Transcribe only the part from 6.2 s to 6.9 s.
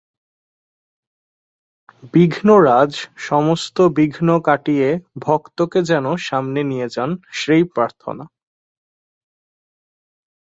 সামনে নিয়ে